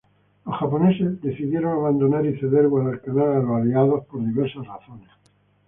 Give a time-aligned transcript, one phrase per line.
[0.47, 5.11] Los japoneses decidieron abandonar y ceder Guadalcanal a los Aliados por diversas razones.